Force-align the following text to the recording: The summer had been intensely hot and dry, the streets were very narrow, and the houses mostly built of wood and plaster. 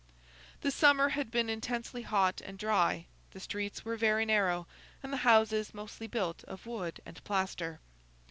The 0.61 0.71
summer 0.71 1.09
had 1.09 1.29
been 1.29 1.47
intensely 1.47 2.01
hot 2.01 2.41
and 2.43 2.57
dry, 2.57 3.05
the 3.33 3.39
streets 3.39 3.85
were 3.85 3.95
very 3.97 4.25
narrow, 4.25 4.65
and 5.03 5.13
the 5.13 5.17
houses 5.17 5.75
mostly 5.75 6.07
built 6.07 6.43
of 6.45 6.65
wood 6.65 7.01
and 7.05 7.23
plaster. 7.23 7.79